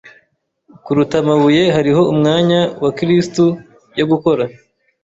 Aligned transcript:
kuruta 0.83 1.15
amabuye 1.23 1.63
Hariho 1.75 2.01
umwanya 2.13 2.59
wa 2.83 2.91
kristu 2.97 3.43
yo 3.99 4.05
gukora 4.11 4.43